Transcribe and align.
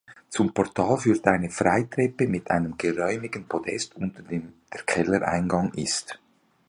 Zum 0.29 0.51
Portal 0.51 0.97
führt 0.97 1.27
eine 1.27 1.51
Freitreppe 1.51 2.27
mit 2.27 2.49
einem 2.49 2.75
geräumigen 2.75 3.47
Podest 3.47 3.95
unter 3.97 4.23
dem 4.23 4.53
der 4.73 4.81
Kellereingang 4.81 5.71
ist. 5.75 6.17